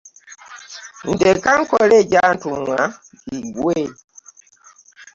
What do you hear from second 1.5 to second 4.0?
nkole egyantumwa giggwe.